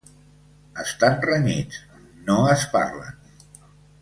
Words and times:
Estan 0.83 1.19
renyits: 1.27 1.83
no 2.31 2.39
es 2.55 2.65
parlen. 2.73 3.23